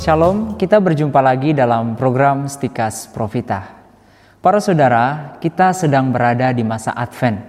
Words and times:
Shalom, 0.00 0.56
kita 0.56 0.80
berjumpa 0.80 1.20
lagi 1.20 1.52
dalam 1.52 1.92
program 1.92 2.48
Stikas 2.48 3.04
Profita. 3.12 3.84
Para 4.40 4.56
saudara, 4.56 5.36
kita 5.44 5.76
sedang 5.76 6.08
berada 6.08 6.56
di 6.56 6.64
masa 6.64 6.96
Advent, 6.96 7.44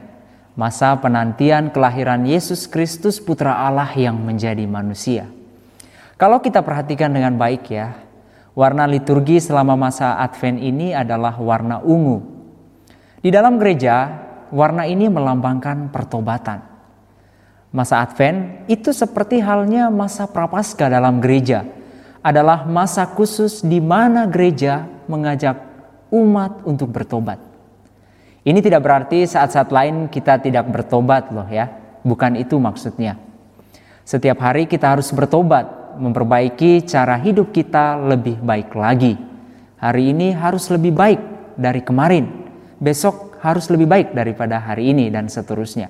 masa 0.59 0.91
penantian 0.99 1.71
kelahiran 1.71 2.27
Yesus 2.27 2.67
Kristus 2.67 3.23
Putra 3.23 3.55
Allah 3.55 3.87
yang 3.95 4.19
menjadi 4.19 4.67
manusia. 4.67 5.31
Kalau 6.19 6.43
kita 6.43 6.59
perhatikan 6.59 7.15
dengan 7.15 7.39
baik 7.39 7.71
ya, 7.71 7.95
warna 8.51 8.83
liturgi 8.83 9.39
selama 9.39 9.79
masa 9.79 10.19
Advent 10.19 10.59
ini 10.59 10.91
adalah 10.91 11.39
warna 11.39 11.79
ungu. 11.79 12.19
Di 13.23 13.31
dalam 13.31 13.63
gereja, 13.63 14.11
warna 14.51 14.83
ini 14.83 15.07
melambangkan 15.07 15.87
pertobatan. 15.87 16.59
Masa 17.71 18.03
Advent 18.03 18.67
itu 18.67 18.91
seperti 18.91 19.39
halnya 19.39 19.87
masa 19.87 20.27
prapaskah 20.27 20.91
dalam 20.91 21.23
gereja, 21.23 21.79
adalah 22.21 22.65
masa 22.69 23.05
khusus 23.09 23.65
di 23.65 23.81
mana 23.81 24.29
gereja 24.29 24.85
mengajak 25.09 25.57
umat 26.13 26.61
untuk 26.65 26.93
bertobat. 26.93 27.41
Ini 28.41 28.57
tidak 28.61 28.81
berarti 28.81 29.25
saat-saat 29.25 29.69
lain 29.69 30.09
kita 30.09 30.41
tidak 30.41 30.65
bertobat 30.69 31.29
loh 31.29 31.45
ya. 31.45 31.69
Bukan 32.01 32.37
itu 32.37 32.57
maksudnya. 32.57 33.17
Setiap 34.01 34.41
hari 34.41 34.65
kita 34.65 34.97
harus 34.97 35.13
bertobat, 35.13 35.97
memperbaiki 36.01 36.81
cara 36.89 37.21
hidup 37.21 37.53
kita 37.53 38.01
lebih 38.01 38.41
baik 38.41 38.73
lagi. 38.73 39.13
Hari 39.77 40.13
ini 40.13 40.33
harus 40.33 40.69
lebih 40.73 40.93
baik 40.93 41.21
dari 41.57 41.85
kemarin. 41.85 42.25
Besok 42.81 43.37
harus 43.45 43.69
lebih 43.69 43.85
baik 43.85 44.13
daripada 44.13 44.57
hari 44.57 44.89
ini 44.89 45.09
dan 45.13 45.29
seterusnya. 45.29 45.89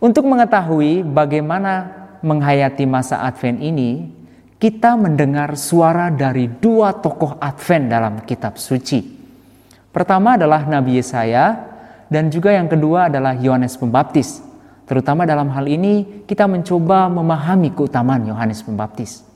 Untuk 0.00 0.28
mengetahui 0.28 1.04
bagaimana 1.04 2.02
menghayati 2.20 2.84
masa 2.84 3.24
Advent 3.24 3.60
ini, 3.60 4.21
kita 4.62 4.94
mendengar 4.94 5.58
suara 5.58 6.06
dari 6.06 6.46
dua 6.46 6.94
tokoh 6.94 7.34
Advent 7.42 7.90
dalam 7.90 8.14
kitab 8.22 8.54
suci. 8.54 9.02
Pertama 9.90 10.38
adalah 10.38 10.62
Nabi 10.70 11.02
Yesaya 11.02 11.58
dan 12.06 12.30
juga 12.30 12.54
yang 12.54 12.70
kedua 12.70 13.10
adalah 13.10 13.34
Yohanes 13.34 13.74
Pembaptis. 13.74 14.38
Terutama 14.86 15.26
dalam 15.26 15.50
hal 15.50 15.66
ini 15.66 16.22
kita 16.30 16.46
mencoba 16.46 17.10
memahami 17.10 17.74
keutamaan 17.74 18.22
Yohanes 18.22 18.62
Pembaptis. 18.62 19.26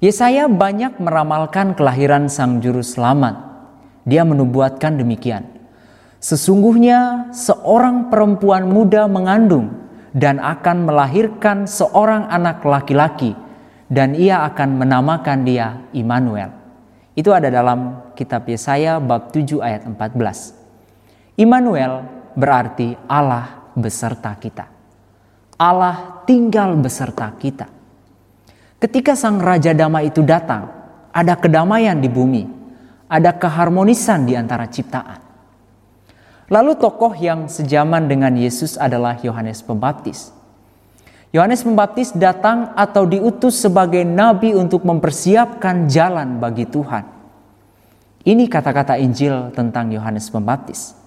Yesaya 0.00 0.48
banyak 0.48 0.96
meramalkan 0.96 1.76
kelahiran 1.76 2.32
Sang 2.32 2.64
Juru 2.64 2.80
Selamat. 2.80 3.44
Dia 4.08 4.24
menubuatkan 4.24 4.96
demikian. 4.96 5.44
Sesungguhnya 6.16 7.28
seorang 7.36 8.08
perempuan 8.08 8.72
muda 8.72 9.04
mengandung 9.04 9.68
dan 10.16 10.40
akan 10.40 10.88
melahirkan 10.88 11.68
seorang 11.68 12.24
anak 12.32 12.64
laki-laki 12.64 13.49
dan 13.90 14.14
ia 14.14 14.46
akan 14.46 14.78
menamakan 14.78 15.42
dia 15.42 15.82
Immanuel. 15.90 16.54
Itu 17.18 17.34
ada 17.34 17.50
dalam 17.50 18.14
kitab 18.14 18.46
Yesaya 18.46 19.02
bab 19.02 19.34
7 19.34 19.58
ayat 19.58 19.82
14. 19.84 21.34
Immanuel 21.42 22.06
berarti 22.38 22.94
Allah 23.10 23.74
beserta 23.74 24.30
kita. 24.38 24.70
Allah 25.58 26.22
tinggal 26.24 26.78
beserta 26.78 27.34
kita. 27.34 27.66
Ketika 28.80 29.12
sang 29.12 29.42
raja 29.42 29.76
damai 29.76 30.08
itu 30.08 30.24
datang, 30.24 30.72
ada 31.12 31.36
kedamaian 31.36 31.98
di 31.98 32.08
bumi, 32.08 32.48
ada 33.10 33.34
keharmonisan 33.36 34.24
di 34.24 34.38
antara 34.38 34.70
ciptaan. 34.70 35.20
Lalu 36.48 36.80
tokoh 36.80 37.12
yang 37.18 37.46
sejaman 37.50 38.08
dengan 38.08 38.32
Yesus 38.34 38.80
adalah 38.80 39.20
Yohanes 39.20 39.60
Pembaptis. 39.60 40.32
Yohanes 41.30 41.62
Pembaptis 41.62 42.10
datang 42.10 42.74
atau 42.74 43.06
diutus 43.06 43.62
sebagai 43.62 44.02
nabi 44.02 44.50
untuk 44.50 44.82
mempersiapkan 44.82 45.86
jalan 45.86 46.42
bagi 46.42 46.66
Tuhan. 46.66 47.06
Ini 48.26 48.50
kata-kata 48.50 48.98
Injil 48.98 49.54
tentang 49.54 49.94
Yohanes 49.94 50.26
Pembaptis. 50.26 50.98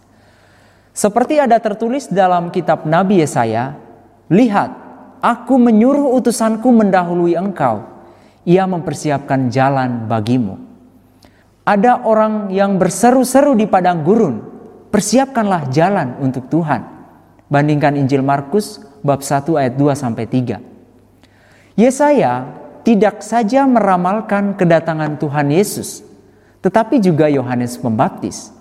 Seperti 0.96 1.44
ada 1.44 1.60
tertulis 1.60 2.08
dalam 2.08 2.56
kitab 2.56 2.88
Nabi 2.88 3.20
Yesaya, 3.20 3.76
"Lihat, 4.32 4.72
aku 5.20 5.60
menyuruh 5.60 6.16
utusanku 6.16 6.72
mendahului 6.72 7.36
engkau. 7.36 7.84
Ia 8.48 8.64
mempersiapkan 8.64 9.52
jalan 9.52 10.08
bagimu." 10.08 10.56
Ada 11.68 12.00
orang 12.08 12.48
yang 12.48 12.80
berseru-seru 12.80 13.60
di 13.60 13.68
padang 13.68 14.08
gurun, 14.08 14.40
"Persiapkanlah 14.88 15.68
jalan 15.68 16.16
untuk 16.24 16.48
Tuhan." 16.48 16.88
Bandingkan 17.52 18.00
Injil 18.00 18.24
Markus 18.24 18.93
bab 19.04 19.20
1 19.22 19.46
ayat 19.60 19.76
2 19.76 19.94
sampai 19.94 20.26
3. 20.26 20.58
Yesaya 21.76 22.48
tidak 22.88 23.20
saja 23.20 23.68
meramalkan 23.68 24.56
kedatangan 24.56 25.20
Tuhan 25.20 25.52
Yesus, 25.52 26.04
tetapi 26.64 27.04
juga 27.04 27.28
Yohanes 27.28 27.76
Pembaptis. 27.76 28.56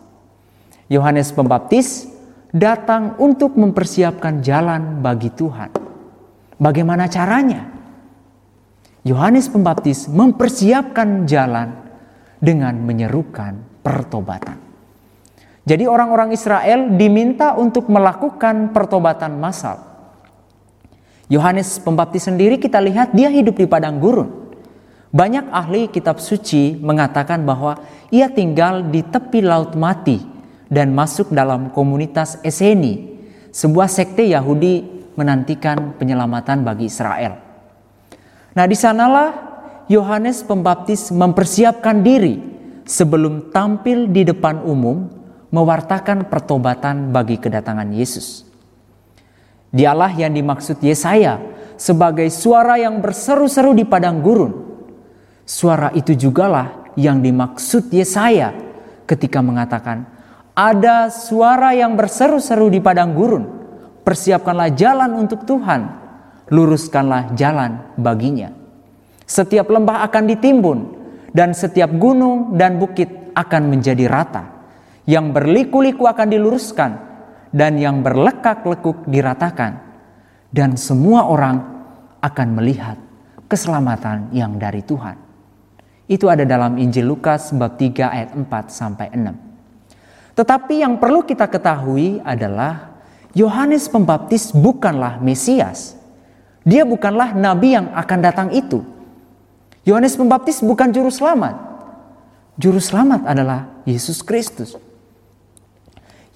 Yohanes 0.91 1.30
Pembaptis 1.30 2.10
datang 2.50 3.16
untuk 3.16 3.54
mempersiapkan 3.56 4.42
jalan 4.44 5.00
bagi 5.00 5.30
Tuhan. 5.32 5.70
Bagaimana 6.60 7.09
caranya? 7.09 7.70
Yohanes 9.03 9.50
Pembaptis 9.50 10.06
mempersiapkan 10.06 11.26
jalan 11.26 11.74
dengan 12.38 12.78
menyerukan 12.78 13.82
pertobatan. 13.82 14.59
Jadi 15.62 15.86
orang-orang 15.86 16.34
Israel 16.34 16.91
diminta 16.98 17.54
untuk 17.54 17.86
melakukan 17.86 18.74
pertobatan 18.74 19.38
massal. 19.38 19.91
Yohanes 21.32 21.81
Pembaptis 21.81 22.28
sendiri 22.28 22.60
kita 22.60 22.76
lihat 22.76 23.16
dia 23.16 23.32
hidup 23.32 23.56
di 23.56 23.65
padang 23.65 23.97
gurun. 23.97 24.53
Banyak 25.16 25.48
ahli 25.48 25.88
kitab 25.88 26.20
suci 26.20 26.76
mengatakan 26.76 27.41
bahwa 27.48 27.81
ia 28.12 28.28
tinggal 28.28 28.84
di 28.93 29.00
tepi 29.00 29.41
laut 29.41 29.72
mati 29.72 30.21
dan 30.69 30.92
masuk 30.92 31.32
dalam 31.32 31.72
komunitas 31.72 32.37
Eseni, 32.44 33.16
sebuah 33.48 33.88
sekte 33.88 34.28
Yahudi 34.28 34.84
menantikan 35.16 35.97
penyelamatan 35.97 36.69
bagi 36.69 36.92
Israel. 36.92 37.41
Nah, 38.53 38.65
di 38.69 38.76
sanalah 38.76 39.32
Yohanes 39.88 40.44
Pembaptis 40.44 41.09
mempersiapkan 41.12 42.04
diri 42.04 42.37
sebelum 42.84 43.48
tampil 43.48 44.09
di 44.12 44.28
depan 44.28 44.60
umum 44.69 45.09
mewartakan 45.48 46.28
pertobatan 46.28 47.09
bagi 47.09 47.41
kedatangan 47.41 47.88
Yesus. 47.88 48.51
Dialah 49.72 50.12
yang 50.12 50.37
dimaksud 50.37 50.84
Yesaya 50.84 51.41
sebagai 51.81 52.28
suara 52.28 52.77
yang 52.77 53.00
berseru-seru 53.00 53.72
di 53.72 53.88
padang 53.88 54.21
gurun. 54.21 54.53
Suara 55.49 55.88
itu 55.97 56.12
jugalah 56.12 56.93
yang 56.94 57.25
dimaksud 57.25 57.88
Yesaya 57.88 58.53
ketika 59.09 59.41
mengatakan, 59.41 60.05
"Ada 60.53 61.09
suara 61.09 61.72
yang 61.72 61.97
berseru-seru 61.97 62.69
di 62.69 62.84
padang 62.84 63.16
gurun, 63.16 63.44
persiapkanlah 64.05 64.77
jalan 64.77 65.16
untuk 65.16 65.49
Tuhan, 65.49 65.89
luruskanlah 66.53 67.33
jalan 67.33 67.97
baginya." 67.97 68.53
Setiap 69.25 69.72
lembah 69.72 70.04
akan 70.04 70.25
ditimbun 70.28 70.78
dan 71.33 71.56
setiap 71.56 71.89
gunung 71.97 72.60
dan 72.60 72.77
bukit 72.77 73.09
akan 73.33 73.72
menjadi 73.72 74.04
rata. 74.04 74.44
Yang 75.09 75.33
berliku-liku 75.33 76.04
akan 76.04 76.28
diluruskan 76.28 77.11
dan 77.52 77.76
yang 77.76 78.00
berlekak-lekuk 78.00 79.06
diratakan, 79.06 79.78
dan 80.48 80.74
semua 80.80 81.28
orang 81.28 81.60
akan 82.24 82.48
melihat 82.56 82.96
keselamatan 83.46 84.32
yang 84.32 84.56
dari 84.56 84.80
Tuhan. 84.80 85.16
Itu 86.08 86.32
ada 86.32 86.42
dalam 86.48 86.80
Injil 86.80 87.08
Lukas 87.08 87.52
bab 87.52 87.76
3 87.76 88.08
ayat 88.08 88.30
4 88.32 88.48
sampai 88.72 89.12
6. 89.12 90.36
Tetapi 90.36 90.74
yang 90.80 90.96
perlu 90.96 91.20
kita 91.22 91.44
ketahui 91.48 92.24
adalah 92.24 92.97
Yohanes 93.36 93.88
Pembaptis 93.88 94.53
bukanlah 94.53 95.21
Mesias. 95.21 95.97
Dia 96.65 96.88
bukanlah 96.88 97.36
nabi 97.36 97.77
yang 97.77 97.92
akan 97.92 98.18
datang 98.21 98.48
itu. 98.53 98.80
Yohanes 99.84 100.16
Pembaptis 100.16 100.65
bukan 100.65 100.88
juru 100.92 101.12
selamat. 101.12 101.56
Juru 102.60 102.80
selamat 102.80 103.24
adalah 103.28 103.68
Yesus 103.88 104.21
Kristus. 104.21 104.77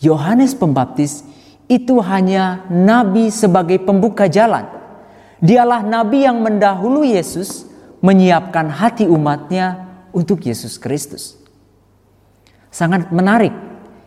Yohanes 0.01 0.53
Pembaptis 0.53 1.25
itu 1.67 1.99
hanya 2.05 2.63
nabi 2.69 3.33
sebagai 3.33 3.81
pembuka 3.81 4.29
jalan. 4.29 4.69
Dialah 5.41 5.85
nabi 5.85 6.25
yang 6.25 6.41
mendahulu 6.41 7.03
Yesus 7.05 7.65
menyiapkan 8.05 8.69
hati 8.69 9.09
umatnya 9.09 9.89
untuk 10.13 10.45
Yesus 10.45 10.77
Kristus. 10.77 11.37
Sangat 12.69 13.09
menarik 13.09 13.53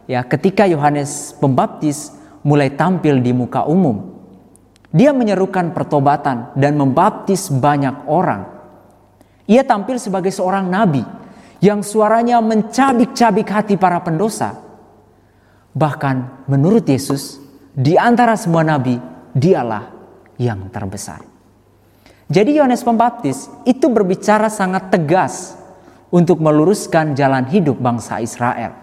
ya 0.05 0.21
ketika 0.25 0.69
Yohanes 0.69 1.33
Pembaptis 1.37 2.13
mulai 2.45 2.69
tampil 2.73 3.19
di 3.19 3.33
muka 3.33 3.65
umum. 3.65 4.21
Dia 4.89 5.13
menyerukan 5.13 5.69
pertobatan 5.69 6.49
dan 6.57 6.73
membaptis 6.73 7.53
banyak 7.53 8.09
orang. 8.09 8.49
Ia 9.45 9.61
tampil 9.61 10.01
sebagai 10.01 10.33
seorang 10.33 10.65
nabi 10.65 11.05
yang 11.61 11.85
suaranya 11.85 12.41
mencabik-cabik 12.41 13.45
hati 13.45 13.77
para 13.77 14.01
pendosa 14.01 14.68
Bahkan 15.73 16.49
menurut 16.49 16.85
Yesus, 16.85 17.37
di 17.75 17.95
antara 17.95 18.33
semua 18.35 18.65
nabi, 18.65 18.97
dialah 19.35 19.93
yang 20.41 20.67
terbesar. 20.73 21.21
Jadi 22.29 22.61
Yohanes 22.61 22.85
Pembaptis 22.85 23.49
itu 23.65 23.89
berbicara 23.89 24.53
sangat 24.53 24.93
tegas 24.93 25.57
untuk 26.13 26.41
meluruskan 26.41 27.17
jalan 27.17 27.45
hidup 27.49 27.77
bangsa 27.77 28.21
Israel. 28.21 28.73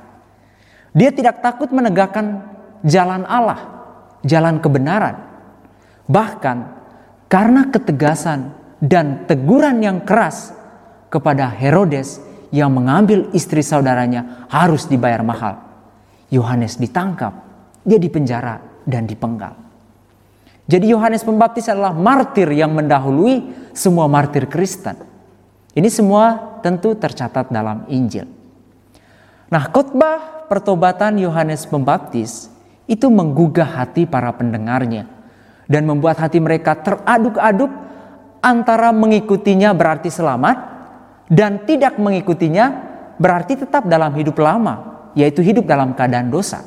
Dia 0.94 1.10
tidak 1.12 1.42
takut 1.42 1.70
menegakkan 1.70 2.42
jalan 2.82 3.22
Allah, 3.26 3.60
jalan 4.26 4.58
kebenaran. 4.62 5.22
Bahkan 6.06 6.56
karena 7.26 7.66
ketegasan 7.70 8.54
dan 8.78 9.26
teguran 9.26 9.82
yang 9.82 9.98
keras 10.06 10.54
kepada 11.10 11.50
Herodes 11.50 12.22
yang 12.54 12.70
mengambil 12.70 13.26
istri 13.34 13.62
saudaranya 13.62 14.46
harus 14.46 14.86
dibayar 14.86 15.22
mahal. 15.26 15.65
Yohanes 16.31 16.78
ditangkap, 16.78 17.32
dia 17.87 17.99
dipenjara 18.00 18.58
dan 18.87 19.06
dipenggal. 19.06 19.55
Jadi 20.67 20.90
Yohanes 20.90 21.23
Pembaptis 21.23 21.70
adalah 21.70 21.94
martir 21.94 22.50
yang 22.50 22.75
mendahului 22.75 23.70
semua 23.70 24.11
martir 24.11 24.50
Kristen. 24.50 24.99
Ini 25.76 25.87
semua 25.87 26.58
tentu 26.58 26.99
tercatat 26.99 27.55
dalam 27.55 27.87
Injil. 27.87 28.26
Nah, 29.46 29.62
khotbah 29.70 30.49
pertobatan 30.50 31.23
Yohanes 31.23 31.70
Pembaptis 31.70 32.50
itu 32.90 33.06
menggugah 33.06 33.78
hati 33.78 34.11
para 34.11 34.34
pendengarnya 34.34 35.06
dan 35.70 35.87
membuat 35.87 36.19
hati 36.19 36.43
mereka 36.43 36.75
teraduk-aduk 36.75 37.70
antara 38.43 38.90
mengikutinya 38.90 39.70
berarti 39.75 40.11
selamat 40.11 40.58
dan 41.31 41.62
tidak 41.67 41.99
mengikutinya 41.99 42.67
berarti 43.19 43.58
tetap 43.58 43.87
dalam 43.87 44.14
hidup 44.14 44.38
lama, 44.38 44.95
yaitu 45.16 45.40
hidup 45.40 45.64
dalam 45.64 45.96
keadaan 45.96 46.28
dosa. 46.28 46.60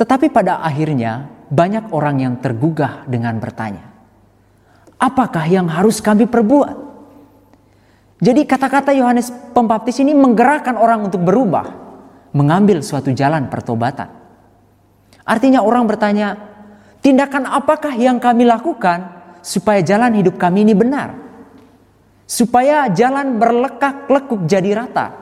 Tetapi 0.00 0.32
pada 0.32 0.64
akhirnya 0.64 1.28
banyak 1.52 1.92
orang 1.92 2.24
yang 2.24 2.34
tergugah 2.40 3.04
dengan 3.04 3.36
bertanya, 3.36 3.84
"Apakah 4.96 5.44
yang 5.44 5.68
harus 5.68 6.00
kami 6.00 6.24
perbuat?" 6.24 6.88
Jadi, 8.20 8.48
kata-kata 8.48 8.96
Yohanes 8.96 9.28
Pembaptis 9.52 10.00
ini 10.00 10.16
menggerakkan 10.16 10.76
orang 10.76 11.08
untuk 11.08 11.20
berubah, 11.24 11.68
mengambil 12.32 12.80
suatu 12.80 13.12
jalan 13.12 13.48
pertobatan. 13.52 14.08
Artinya, 15.24 15.60
orang 15.60 15.84
bertanya, 15.84 16.36
"Tindakan 17.04 17.48
apakah 17.48 17.92
yang 17.96 18.16
kami 18.20 18.48
lakukan 18.48 19.08
supaya 19.44 19.84
jalan 19.84 20.16
hidup 20.16 20.40
kami 20.40 20.64
ini 20.64 20.72
benar?" 20.72 21.12
Supaya 22.24 22.86
jalan 22.92 23.40
berlekak-lekuk 23.42 24.46
jadi 24.46 24.84
rata, 24.84 25.19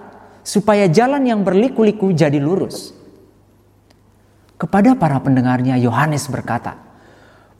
supaya 0.48 0.88
jalan 0.88 1.28
yang 1.28 1.44
berliku-liku 1.44 2.08
jadi 2.16 2.40
lurus. 2.40 2.96
Kepada 4.56 4.96
para 4.96 5.20
pendengarnya 5.20 5.76
Yohanes 5.76 6.24
berkata, 6.32 6.80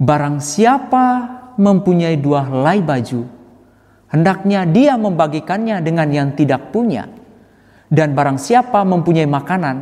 Barang 0.01 0.41
siapa 0.41 1.29
mempunyai 1.61 2.17
dua 2.17 2.49
helai 2.49 2.81
baju, 2.81 3.29
hendaknya 4.09 4.65
dia 4.65 4.97
membagikannya 4.97 5.85
dengan 5.85 6.09
yang 6.09 6.33
tidak 6.33 6.73
punya. 6.73 7.13
Dan 7.93 8.17
barang 8.17 8.41
siapa 8.41 8.81
mempunyai 8.89 9.29
makanan, 9.29 9.77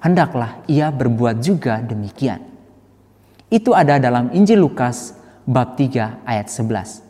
hendaklah 0.00 0.64
ia 0.64 0.88
berbuat 0.88 1.44
juga 1.44 1.84
demikian. 1.84 2.40
Itu 3.52 3.76
ada 3.76 4.00
dalam 4.00 4.32
Injil 4.32 4.64
Lukas 4.64 5.12
bab 5.44 5.76
3 5.76 6.24
ayat 6.24 6.48
11. 6.50 7.04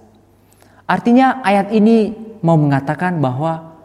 Artinya 0.87 1.41
ayat 1.43 1.73
ini 1.73 2.15
mau 2.45 2.55
mengatakan 2.61 3.19
bahwa 3.19 3.76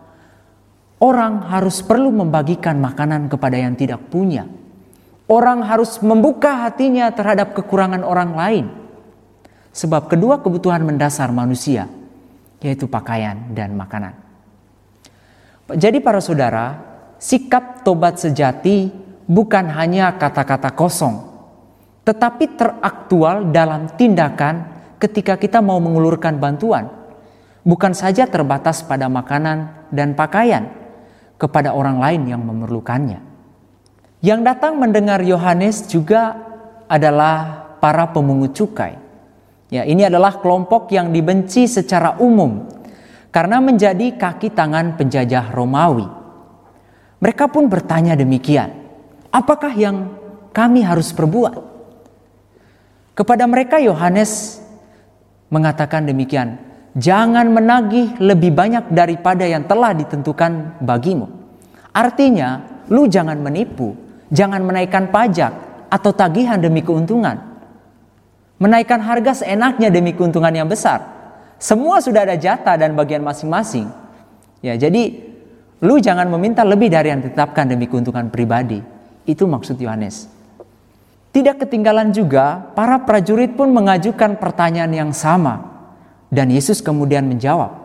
orang 1.01 1.49
harus 1.49 1.81
perlu 1.81 2.13
membagikan 2.13 2.77
makanan 2.77 3.27
kepada 3.27 3.57
yang 3.57 3.73
tidak 3.73 3.99
punya 4.07 4.45
Orang 5.31 5.63
harus 5.63 6.03
membuka 6.03 6.67
hatinya 6.67 7.07
terhadap 7.15 7.55
kekurangan 7.55 8.03
orang 8.03 8.35
lain. 8.35 8.65
Sebab 9.71 10.11
kedua 10.11 10.43
kebutuhan 10.43 10.83
mendasar 10.83 11.31
manusia, 11.31 11.87
yaitu 12.59 12.91
pakaian 12.91 13.55
dan 13.55 13.71
makanan. 13.71 14.11
Jadi 15.71 16.03
para 16.03 16.19
saudara, 16.19 16.83
sikap 17.15 17.79
tobat 17.87 18.19
sejati 18.19 18.91
bukan 19.23 19.71
hanya 19.71 20.19
kata-kata 20.19 20.75
kosong, 20.75 21.23
tetapi 22.03 22.59
teraktual 22.59 23.55
dalam 23.55 23.87
tindakan 23.95 24.67
ketika 24.99 25.39
kita 25.39 25.63
mau 25.63 25.79
mengulurkan 25.79 26.35
bantuan. 26.43 26.91
Bukan 27.63 27.95
saja 27.95 28.27
terbatas 28.27 28.83
pada 28.83 29.07
makanan 29.07 29.87
dan 29.95 30.11
pakaian 30.11 30.80
kepada 31.41 31.73
orang 31.73 31.97
lain 31.97 32.29
yang 32.29 32.45
memerlukannya. 32.45 33.17
Yang 34.21 34.41
datang 34.45 34.77
mendengar 34.77 35.25
Yohanes 35.25 35.89
juga 35.89 36.37
adalah 36.85 37.65
para 37.81 38.05
pemungut 38.13 38.53
cukai. 38.53 38.93
Ya, 39.73 39.81
ini 39.81 40.05
adalah 40.05 40.37
kelompok 40.37 40.93
yang 40.93 41.09
dibenci 41.09 41.65
secara 41.65 42.21
umum 42.21 42.69
karena 43.33 43.57
menjadi 43.57 44.13
kaki 44.13 44.53
tangan 44.53 44.93
penjajah 45.01 45.49
Romawi. 45.49 46.05
Mereka 47.17 47.49
pun 47.49 47.65
bertanya 47.65 48.13
demikian, 48.13 48.69
apakah 49.33 49.73
yang 49.73 50.13
kami 50.53 50.85
harus 50.85 51.09
perbuat? 51.09 51.57
Kepada 53.17 53.49
mereka 53.49 53.81
Yohanes 53.81 54.61
mengatakan 55.49 56.05
demikian, 56.05 56.61
jangan 56.97 57.47
menagih 57.51 58.17
lebih 58.19 58.51
banyak 58.55 58.91
daripada 58.91 59.47
yang 59.47 59.67
telah 59.67 59.95
ditentukan 59.95 60.81
bagimu. 60.83 61.27
Artinya, 61.91 62.63
lu 62.87 63.07
jangan 63.07 63.35
menipu, 63.39 63.95
Jangan 64.31 64.63
menaikkan 64.63 65.11
pajak 65.11 65.51
atau 65.91 66.11
tagihan 66.15 66.55
demi 66.55 66.79
keuntungan. 66.79 67.35
Menaikkan 68.63 69.03
harga 69.03 69.43
seenaknya 69.43 69.91
demi 69.91 70.15
keuntungan 70.15 70.55
yang 70.55 70.71
besar. 70.71 71.03
Semua 71.59 71.99
sudah 71.99 72.23
ada 72.23 72.39
jatah 72.39 72.79
dan 72.79 72.95
bagian 72.95 73.21
masing-masing. 73.27 73.91
Ya, 74.63 74.79
jadi 74.79 75.19
lu 75.83 75.99
jangan 75.99 76.31
meminta 76.31 76.63
lebih 76.63 76.87
dari 76.87 77.11
yang 77.11 77.19
ditetapkan 77.19 77.67
demi 77.67 77.91
keuntungan 77.91 78.31
pribadi. 78.31 78.79
Itu 79.27 79.51
maksud 79.51 79.75
Yohanes. 79.75 80.31
Tidak 81.35 81.59
ketinggalan 81.59 82.15
juga, 82.15 82.71
para 82.71 83.03
prajurit 83.03 83.51
pun 83.51 83.67
mengajukan 83.75 84.39
pertanyaan 84.39 84.91
yang 84.95 85.11
sama. 85.11 85.70
Dan 86.31 86.47
Yesus 86.47 86.79
kemudian 86.79 87.27
menjawab, 87.27 87.81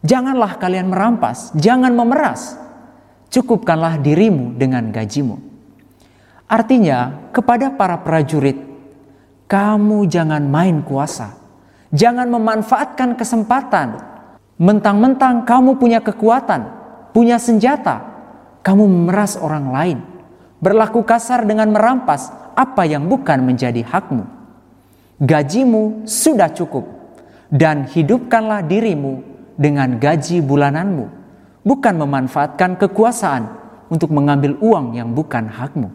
Janganlah 0.00 0.56
kalian 0.56 0.88
merampas, 0.88 1.52
jangan 1.52 1.92
memeras, 1.92 2.56
cukupkanlah 3.28 4.00
dirimu 4.00 4.56
dengan 4.56 4.88
gajimu. 4.88 5.36
Artinya, 6.48 7.28
kepada 7.36 7.68
para 7.76 8.00
prajurit, 8.00 8.56
kamu 9.44 10.08
jangan 10.08 10.40
main 10.40 10.80
kuasa, 10.80 11.36
jangan 11.92 12.32
memanfaatkan 12.32 13.12
kesempatan. 13.12 14.00
Mentang-mentang 14.56 15.44
kamu 15.44 15.76
punya 15.76 16.00
kekuatan, 16.00 16.64
punya 17.12 17.36
senjata, 17.36 18.00
kamu 18.64 18.88
memeras 18.88 19.36
orang 19.36 19.68
lain, 19.68 19.98
berlaku 20.64 21.04
kasar 21.04 21.44
dengan 21.44 21.68
merampas 21.76 22.32
apa 22.56 22.88
yang 22.88 23.04
bukan 23.04 23.44
menjadi 23.44 23.84
hakmu. 23.84 24.24
Gajimu 25.20 26.08
sudah 26.08 26.48
cukup, 26.52 26.99
dan 27.50 27.90
hidupkanlah 27.90 28.62
dirimu 28.64 29.26
dengan 29.58 29.98
gaji 29.98 30.40
bulananmu 30.40 31.06
bukan 31.66 31.94
memanfaatkan 32.00 32.78
kekuasaan 32.80 33.44
untuk 33.90 34.14
mengambil 34.14 34.56
uang 34.62 34.96
yang 34.96 35.10
bukan 35.12 35.50
hakmu. 35.50 35.90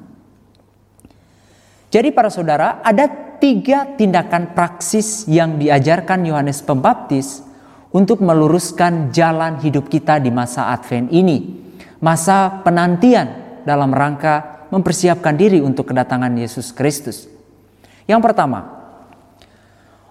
Jadi 1.89 2.11
para 2.11 2.27
saudara, 2.27 2.83
ada 2.83 3.07
tiga 3.39 3.95
tindakan 3.95 4.51
praksis 4.51 5.23
yang 5.31 5.55
diajarkan 5.55 6.27
Yohanes 6.27 6.59
Pembaptis 6.59 7.39
untuk 7.95 8.19
meluruskan 8.19 9.15
jalan 9.15 9.63
hidup 9.63 9.87
kita 9.87 10.19
di 10.19 10.27
masa 10.27 10.75
Advent 10.75 11.07
ini. 11.15 11.63
Masa 12.03 12.61
penantian 12.67 13.61
dalam 13.63 13.95
rangka 13.95 14.67
mempersiapkan 14.75 15.39
diri 15.39 15.63
untuk 15.63 15.87
kedatangan 15.95 16.35
Yesus 16.35 16.75
Kristus. 16.75 17.31
Yang 18.05 18.21
pertama, 18.27 18.84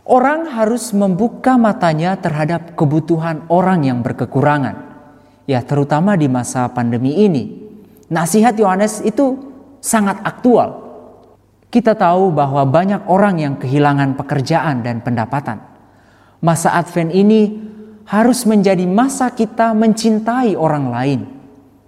orang 0.04 0.48
harus 0.52 0.92
membuka 0.92 1.56
matanya 1.56 2.16
terhadap 2.20 2.76
kebutuhan 2.76 3.48
orang 3.48 3.88
yang 3.88 3.98
berkekurangan 4.04 4.76
ya 5.48 5.60
terutama 5.64 6.16
di 6.16 6.28
masa 6.28 6.68
pandemi 6.72 7.24
ini. 7.24 7.64
Nasihat 8.08 8.56
Yohanes 8.60 9.00
itu 9.00 9.40
sangat 9.80 10.20
aktual. 10.24 10.84
Kita 11.72 11.96
tahu 11.96 12.30
bahwa 12.30 12.62
banyak 12.68 13.10
orang 13.10 13.42
yang 13.42 13.54
kehilangan 13.58 14.14
pekerjaan 14.14 14.86
dan 14.86 15.02
pendapatan. 15.02 15.58
Masa 16.44 16.76
Advent 16.76 17.10
ini 17.10 17.58
harus 18.04 18.44
menjadi 18.44 18.84
masa 18.84 19.32
kita 19.32 19.72
mencintai 19.72 20.54
orang 20.54 20.92
lain 20.92 21.20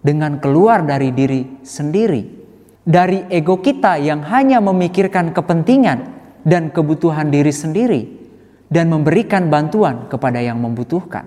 dengan 0.00 0.40
keluar 0.40 0.82
dari 0.82 1.12
diri 1.12 1.60
sendiri, 1.60 2.24
dari 2.82 3.28
ego 3.28 3.60
kita 3.60 4.00
yang 4.00 4.24
hanya 4.24 4.58
memikirkan 4.64 5.30
kepentingan 5.36 6.15
dan 6.46 6.70
kebutuhan 6.70 7.26
diri 7.26 7.50
sendiri, 7.50 8.06
dan 8.70 8.86
memberikan 8.86 9.50
bantuan 9.50 10.06
kepada 10.06 10.38
yang 10.38 10.62
membutuhkan. 10.62 11.26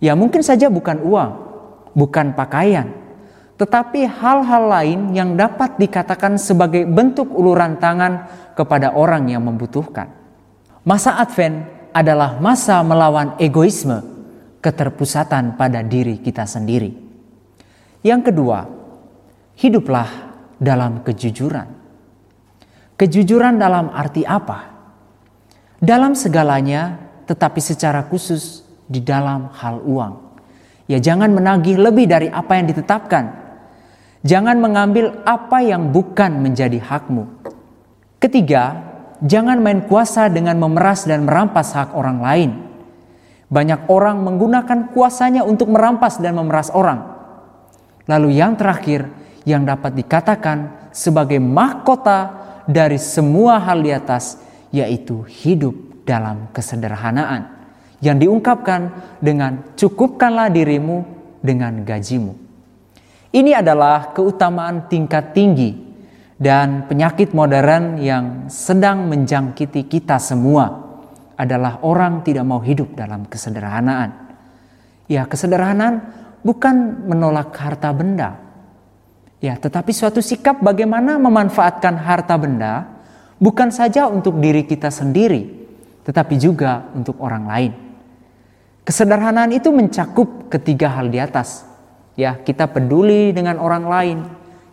Ya 0.00 0.16
mungkin 0.16 0.40
saja 0.40 0.72
bukan 0.72 1.04
uang, 1.04 1.32
bukan 1.92 2.32
pakaian, 2.32 2.88
tetapi 3.60 4.08
hal-hal 4.08 4.64
lain 4.72 5.12
yang 5.12 5.36
dapat 5.36 5.76
dikatakan 5.76 6.40
sebagai 6.40 6.88
bentuk 6.88 7.28
uluran 7.28 7.76
tangan 7.76 8.24
kepada 8.56 8.96
orang 8.96 9.28
yang 9.28 9.44
membutuhkan. 9.44 10.08
Masa 10.80 11.20
Advent 11.20 11.68
adalah 11.92 12.40
masa 12.40 12.80
melawan 12.80 13.36
egoisme, 13.36 14.00
keterpusatan 14.64 15.60
pada 15.60 15.84
diri 15.84 16.20
kita 16.20 16.48
sendiri. 16.48 16.92
Yang 18.00 18.32
kedua, 18.32 18.64
hiduplah 19.60 20.08
dalam 20.56 21.04
kejujuran. 21.04 21.79
Kejujuran 23.00 23.56
dalam 23.56 23.88
arti 23.96 24.28
apa? 24.28 24.68
Dalam 25.80 26.12
segalanya, 26.12 27.00
tetapi 27.24 27.56
secara 27.56 28.04
khusus 28.04 28.60
di 28.84 29.00
dalam 29.00 29.48
hal 29.56 29.80
uang. 29.80 30.20
Ya, 30.84 31.00
jangan 31.00 31.32
menagih 31.32 31.80
lebih 31.80 32.04
dari 32.04 32.28
apa 32.28 32.60
yang 32.60 32.68
ditetapkan. 32.68 33.24
Jangan 34.20 34.60
mengambil 34.60 35.16
apa 35.24 35.64
yang 35.64 35.88
bukan 35.88 36.44
menjadi 36.44 36.76
hakmu. 36.76 37.24
Ketiga, 38.20 38.76
jangan 39.24 39.64
main 39.64 39.80
kuasa 39.88 40.28
dengan 40.28 40.60
memeras 40.60 41.08
dan 41.08 41.24
merampas 41.24 41.72
hak 41.72 41.96
orang 41.96 42.20
lain. 42.20 42.50
Banyak 43.48 43.88
orang 43.88 44.20
menggunakan 44.20 44.92
kuasanya 44.92 45.48
untuk 45.48 45.72
merampas 45.72 46.20
dan 46.20 46.36
memeras 46.36 46.68
orang. 46.76 47.00
Lalu 48.04 48.36
yang 48.36 48.60
terakhir 48.60 49.08
yang 49.48 49.64
dapat 49.64 49.96
dikatakan 49.96 50.92
sebagai 50.92 51.40
mahkota 51.40 52.40
dari 52.66 53.00
semua 53.00 53.60
hal 53.62 53.80
di 53.80 53.92
atas 53.92 54.40
yaitu 54.74 55.22
hidup 55.26 56.04
dalam 56.04 56.48
kesederhanaan 56.50 57.60
yang 58.00 58.16
diungkapkan 58.16 58.90
dengan 59.20 59.76
cukupkanlah 59.76 60.48
dirimu 60.48 61.04
dengan 61.40 61.84
gajimu. 61.84 62.32
Ini 63.30 63.62
adalah 63.62 64.10
keutamaan 64.10 64.90
tingkat 64.90 65.36
tinggi 65.36 65.70
dan 66.40 66.88
penyakit 66.88 67.30
modern 67.36 68.00
yang 68.00 68.50
sedang 68.50 69.06
menjangkiti 69.06 69.86
kita 69.86 70.18
semua 70.18 70.90
adalah 71.36 71.80
orang 71.86 72.26
tidak 72.26 72.44
mau 72.44 72.58
hidup 72.58 72.96
dalam 72.96 73.28
kesederhanaan. 73.28 74.34
Ya, 75.06 75.28
kesederhanaan 75.28 76.00
bukan 76.42 77.06
menolak 77.06 77.54
harta 77.54 77.92
benda. 77.94 78.49
Ya, 79.40 79.56
tetapi 79.56 79.96
suatu 79.96 80.20
sikap 80.20 80.60
bagaimana 80.60 81.16
memanfaatkan 81.16 81.96
harta 81.96 82.36
benda 82.36 82.84
bukan 83.40 83.72
saja 83.72 84.04
untuk 84.04 84.36
diri 84.36 84.68
kita 84.68 84.92
sendiri, 84.92 85.48
tetapi 86.04 86.36
juga 86.36 86.84
untuk 86.92 87.16
orang 87.24 87.44
lain. 87.48 87.72
Kesederhanaan 88.84 89.56
itu 89.56 89.72
mencakup 89.72 90.52
ketiga 90.52 90.92
hal 90.92 91.08
di 91.08 91.16
atas, 91.16 91.64
ya 92.20 92.36
kita 92.36 92.68
peduli 92.68 93.32
dengan 93.32 93.56
orang 93.56 93.84
lain, 93.88 94.18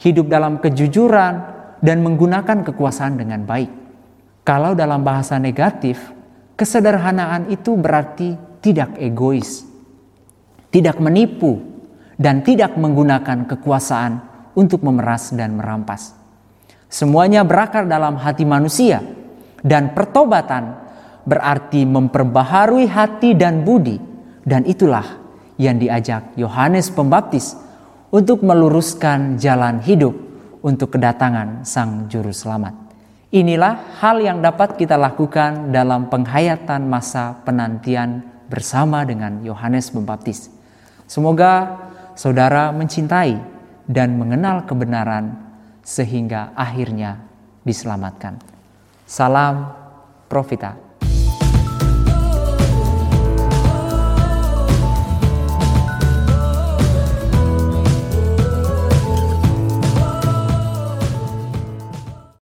hidup 0.03 0.27
dalam 0.27 0.59
kejujuran 0.59 1.33
dan 1.79 2.03
menggunakan 2.03 2.67
kekuasaan 2.67 3.15
dengan 3.15 3.47
baik. 3.47 3.71
Kalau 4.43 4.75
dalam 4.75 4.99
bahasa 4.99 5.39
negatif, 5.39 6.11
kesederhanaan 6.59 7.47
itu 7.47 7.71
berarti 7.79 8.35
tidak 8.59 8.99
egois, 8.99 9.63
tidak 10.75 10.99
menipu, 10.99 11.55
dan 12.19 12.43
tidak 12.43 12.75
menggunakan 12.75 13.47
kekuasaan 13.47 14.36
untuk 14.57 14.81
memeras 14.81 15.29
dan 15.37 15.53
merampas. 15.53 16.17
Semuanya 16.89 17.45
berakar 17.45 17.85
dalam 17.85 18.17
hati 18.17 18.41
manusia 18.41 19.05
dan 19.61 19.93
pertobatan 19.93 20.73
berarti 21.29 21.85
memperbaharui 21.85 22.89
hati 22.89 23.37
dan 23.37 23.61
budi 23.61 24.01
dan 24.41 24.65
itulah 24.65 25.05
yang 25.61 25.77
diajak 25.77 26.33
Yohanes 26.33 26.89
Pembaptis 26.89 27.53
untuk 28.09 28.41
meluruskan 28.41 29.37
jalan 29.37 29.83
hidup 29.83 30.15
untuk 30.63 30.95
kedatangan 30.95 31.67
Sang 31.67 32.07
Juru 32.07 32.33
Selamat. 32.33 32.73
Inilah 33.27 33.99
hal 33.99 34.23
yang 34.23 34.39
dapat 34.39 34.79
kita 34.79 34.95
lakukan 34.95 35.75
dalam 35.75 36.07
penghayatan 36.07 36.87
masa 36.87 37.35
penantian 37.43 38.23
bersama 38.47 39.03
dengan 39.03 39.43
Yohanes 39.43 39.91
Pembaptis. 39.91 40.47
Semoga 41.03 41.75
saudara 42.15 42.71
mencintai 42.71 43.56
dan 43.87 44.19
mengenal 44.19 44.67
kebenaran 44.67 45.33
sehingga 45.81 46.51
akhirnya 46.53 47.23
diselamatkan. 47.63 48.35
Salam 49.07 49.71
Profita. 50.27 50.86